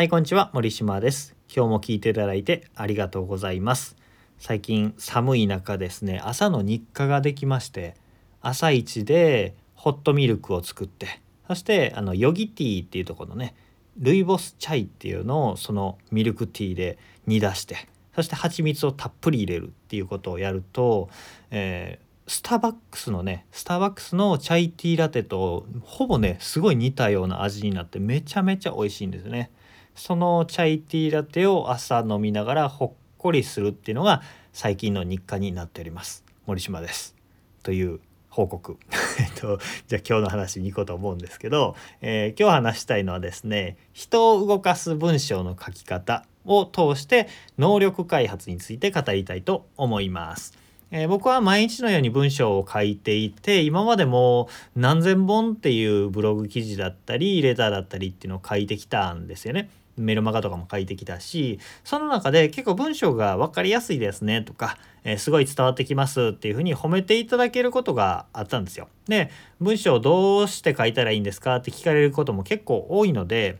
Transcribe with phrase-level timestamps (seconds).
[0.00, 0.48] はい、こんにちは。
[0.54, 1.36] 森島です。
[1.54, 3.98] 今日も聞いていただいてありがとうございます。
[4.38, 7.96] 最近寒い中ですね、朝の日課ができまして、
[8.40, 13.54] 朝一でホットミルクを作って、そしてあのヨギティーっていうとこのね、
[13.98, 16.96] ルイボスチャイっていうのをそのミルクティーで
[17.26, 17.76] 煮出して、
[18.14, 21.10] そして蜂蜜をたっぷり入れるっていうことをやると、
[21.50, 29.50] えースターバックスのねスターバックスのチャイティーラテとほぼねすごい似たような味になってめちゃめちゃ美味しいんですね。
[29.94, 34.22] そのチャイティーラテを朝飲みながらほっこりするっていうのが
[34.52, 36.24] 最近の日課になっております。
[36.46, 37.14] 森島です。
[37.62, 38.78] という報告。
[39.20, 39.58] えっと、
[39.88, 47.28] じゃあ今日の話に行こうと思うんですけど、えー今日話したいのはですね、人を動かす文章の書き方を通して
[47.58, 50.56] 能力開発について語りたいと思います。
[50.92, 59.70] えー僕は毎日のように文章を書いていて今までも何千本っていうブログ記事だったりレターだったりっていうのを書いてきたんですよね。
[59.96, 68.88] メルマガとかも書いてきたしその中で結構文章が分かりやすいですねとか、えーすごい伝わってきますっていうふうに褒めていただけることがあったんですよ。
[69.06, 73.58] で文章をどうして書いたらいいんですかって聞かれることも結構多いので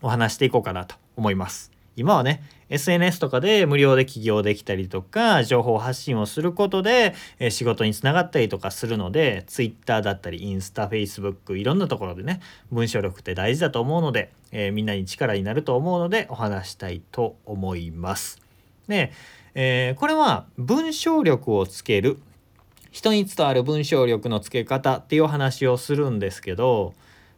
[0.00, 1.71] お話していこうかなと思います。
[1.96, 12.40] 今はね SNS とかで無料で起業できたりとか情報発信をすることで、え仕事につながったりとかするので Twitter だったりインスタ Facebook いろんなところでね
[12.70, 18.40] 文章力って大事だと思うので、えーみんなに力になると思うのでお話したいと思います。
[18.88, 19.12] で、
[19.54, 22.18] えーこれは文章力をつける
[22.90, 26.94] 人に伝わる文章力のつけ方っていうお話をするんですけど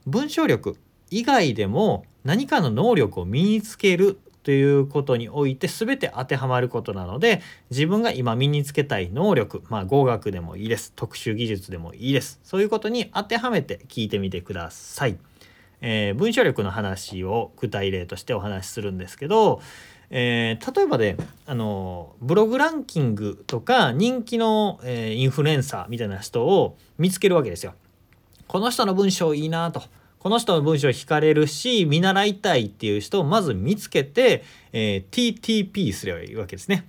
[0.07, 0.77] 文章力
[1.11, 15.19] 以外でも何かの能力を身につけるということにおいて全て当てはまることなので自分が今身につけたい能力まあ語学でもいいです特殊技術でもいいですそういうことに当てはめて聞いてみてください。
[15.81, 19.61] えー文章力の話を具体例としてお話しするんですけど、
[20.09, 27.75] えー例えばで、あのブログランキングとか人気の、えーインフルエンサーみたいな人を見つけるわけですよ。
[28.47, 29.83] この人の文章いいなと。
[30.25, 34.43] この人の文章を惹かれるし見習いたいっていう人をまず見つけて、
[34.73, 36.87] えー TTP すればいいわけですね。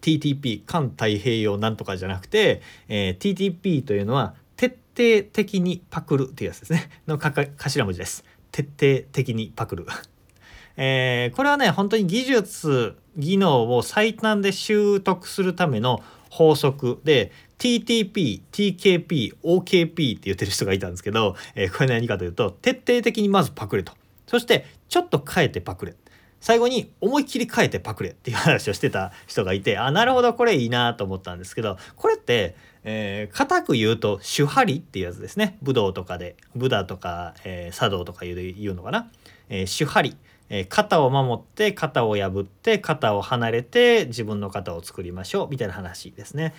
[0.00, 6.90] TTP 環太平洋なんとかじゃなくて、えー TTP というのは徹底的にパクるっていうやつですね。
[7.08, 8.24] の頭文字です。
[8.52, 9.86] 徹底的にパクる。
[10.78, 17.00] えーこれはね本当に技術技能を最短で習得するための法則。
[17.04, 23.92] で TTP、TKP、OKP って言ってる人がいたんですけど、えーこれ何かというと徹底的にまずパクれと。
[24.26, 25.94] そしてちょっと変えてパクれ。
[26.40, 35.56] 最後に思いっきり変えてパクれっていう 話をしてた人がいてあなるほどこれいいなと思ったんですけどこれって、えー固く言うと手張りっていうやつですね。
[35.62, 39.10] 武道とかでブダとか、えー茶道とか言う言うのかな、
[39.48, 40.16] えー手張り
[40.48, 46.54] えー肩を守って肩を破って肩を離れて自分の肩を作りましょうみたいな話ですね。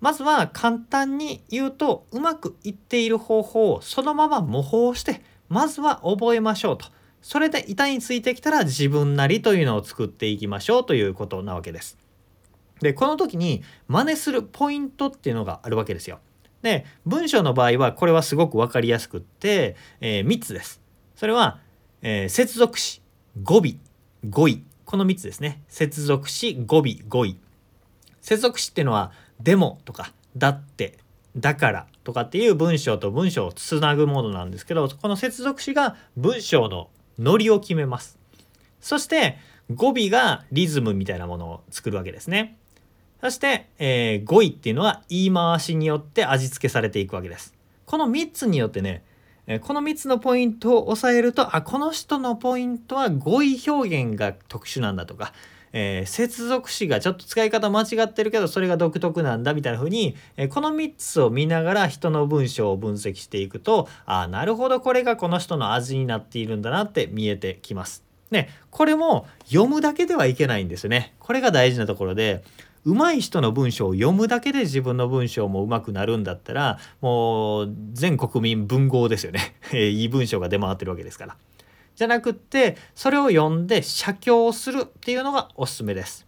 [0.00, 6.86] まずは簡単に言うとうまくいっている方法をそのまま模倣してまずは覚えましょうと。
[7.22, 11.98] それで板についてきたら自分なりというのを作っていきましょうということなわけです。
[12.80, 16.18] でこの時に真似するポイントっていうのがあるわけですよ。
[16.62, 20.80] で文章の場合はこれはすごく分かりやすくって、え3つです。
[21.14, 21.58] それは、
[22.02, 23.02] えー接続詞
[23.42, 23.62] 語尾
[24.28, 25.62] 語彙この3つですね。
[25.68, 27.36] 接続詞語尾語彙。
[28.20, 30.98] 接続詞っていうのは「でも」とか「だって」
[31.36, 38.18] 「だから」とかっていう文章と文章をつなぐものなんですけどこの接続詞が文章のノリを決めます。
[38.80, 39.38] そして
[39.74, 42.56] 語尾がリズムみたいなものを作るわけですね。
[43.20, 47.54] そして、えー語彙っていうのは言い回しによって味付けされていくわけです。
[47.84, 49.04] この3つによってね、
[49.62, 55.32] この3つのポイントを押さえるとあこの人のポイントは語彙表現が特殊なんだとか、
[55.72, 68.04] えー接続詞がちょっと使い方間違ってるけどそれが独特なんだみたいな風に、えーこの3つを見ながら人の文章を分析していくとあなるほどこれがこの人の味になっているんだなって見えてきます。
[68.30, 71.14] ね、これも読むだけではいけないんですよね。
[71.18, 72.44] これが大事なところで
[72.84, 79.56] 上手い人の文章を読むだけで自分の文章も上手くなるんだったらもう全国民文豪ですよね。
[79.72, 81.36] えいい文章が出回ってるわけですから。
[81.94, 86.26] じゃなくってそれを読んで写経するっていうのがおすすめです。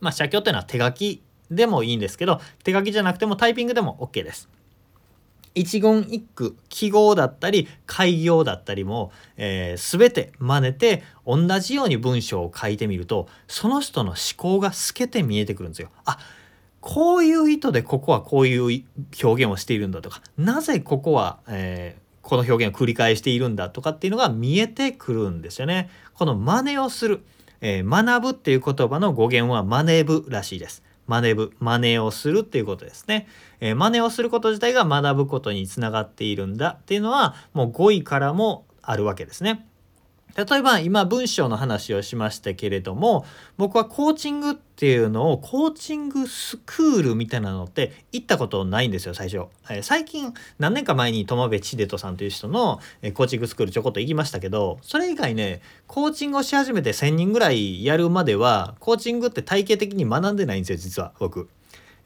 [0.00, 4.48] まあ写経っていうのは手書きでもいいんですけど手書きじゃなくてもタイピングでも OK です。
[5.54, 15.90] 一言一句記号だったり開業だったりも、えー、全て真似て同じように文章を書いてみるとその人の思考が透けて見えてくるんですよ。
[16.04, 16.18] あ
[16.80, 18.84] こういう意図でここはこういう
[19.22, 25.88] 表現をしているんだとかなぜここは、えーこの表現を繰り返しているんだとかっていうのが見えてくるんですよね。
[26.12, 27.22] この真似をする、
[27.62, 30.82] えー、学ぶっていう言葉の語源は真似ぶらしいです。
[31.08, 33.26] 真似ぶ、真似をするっていうことですね。
[33.60, 39.66] えー、真似をすること自体が学ぶことにつながっているんだっていうのはもう語彙からもあるわけですね。
[40.36, 43.24] 例えば今文章の話をしましたけれども
[43.56, 49.46] 僕はコーチングっていうのをコーチングスクールみたいなのって行ったことないんですよ最初、
[49.82, 52.78] 最近何年か前に友部千デトさんという人の、
[53.14, 61.48] コーチングスクールちょこっと行きましたけどそれ以外ねコーチングをし始めて1,000人ぐらいやるまではコーチングって体系的に学んでないんですよ実は僕。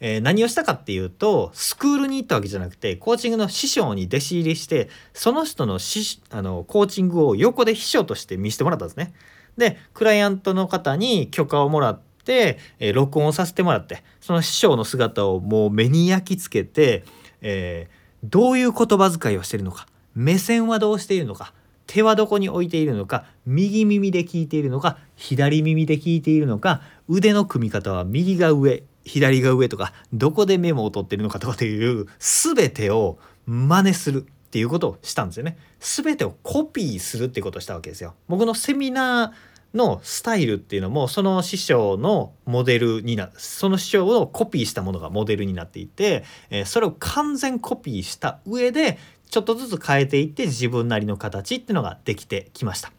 [0.05, 9.13] えー、何をしたかっていうとスクールに行ったわけじゃなくてコーチングの師匠に弟子入りしてその人のしあのコーチングを横で秘書として見せてもらったんですね。
[9.57, 17.05] でクライアントの方に許可をもらって、えー、録音させてもらってその師匠の姿をもう目に焼き付けて、
[17.41, 21.53] えー、どういう言葉遣いをしているのか目線はどうしているのか
[21.87, 35.57] 手はどこに置いているのか右耳で聞いているのか左耳で聞いているのか腕の組み方は右が上左が上とかどこでメモを取ってるのかとかっていう全てを真似するっていうことをしたんですよね。
[35.79, 38.13] 全てをコピーするっていうことをしたわけですよ。
[38.27, 48.99] 僕のセミナーのスタイルっていうのもその師匠のモデルになその師匠をコピーしたものがモデルになっていて、え、それを完全コピーした上で
[49.29, 52.91] ちょっとずつ変えていって自分なりの形っていうのができてきました。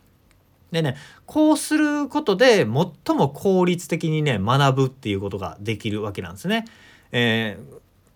[0.75, 6.67] でねこうすることで最も効率的にね学ぶっていうことができるわけなんですね。
[7.13, 7.57] え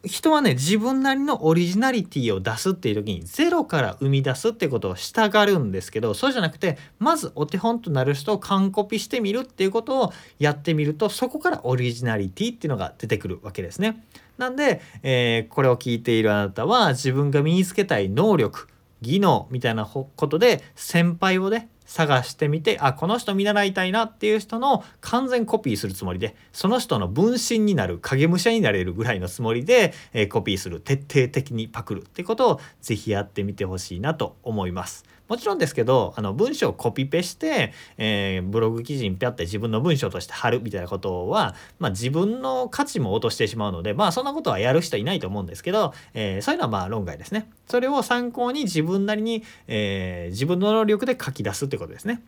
[0.04, 14.02] ー、人はね自分なりのオリジナリティを出すっていう時にゼロから生み出すってことをしたがるんですけどそうじゃなくてまずお手本となる人を完コピしてみるっていうことをやってみるとそこからオリジナリティっていうのが出てくるわけですね。
[14.36, 18.68] なんで、えー、これを聞いているあなたは自分が身につけたい能力
[19.00, 35.04] 技能みたいなことで先輩をね探してみてあこの人見習いたいなっていう人の完全コピーするつもりでその人の分身になる影武者になれるぐらいのつもりで、えー、コピーする徹底的にパクるってことを是非やってみてほしいなと思います。
[35.28, 47.50] もちろんですけどあの文章をコピペして、えー、ブログ記事にピャって自分の文章として貼るみたいなことは、まあ、自分の価値も落としてしまうのでまあそんなことはやる人いないと思うんですけど、えー、そういうのはまあ論外ですね。
[47.66, 52.22] それを参考に自分なりに、えー、自分の能力で書き出すってことですね。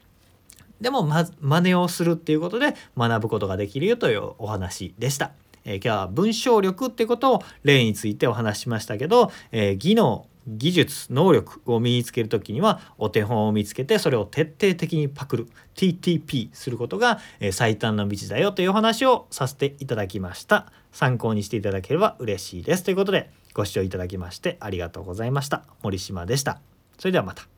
[0.80, 5.32] でもま真似をするっていうことで学ぶことができるよというお話でした。
[5.64, 17.20] えー、今日は文章力ってことを例についてお話ししましたけど、えー、技能技術能力を身につける時にはお手本を見つけてそれを徹底的にパクる TTP することが
[17.52, 20.72] 最短の道だよというお話をさせていただきました。
[20.92, 22.82] 参考にしていただければ嬉しいです。
[22.82, 25.64] ということでご視聴いただきましてありがとうございました。
[25.82, 26.60] 森島でした。
[26.98, 27.49] それではまた。